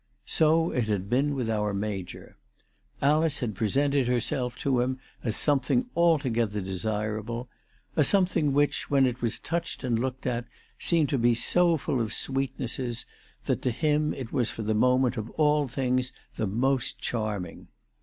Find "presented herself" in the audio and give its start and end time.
3.53-4.55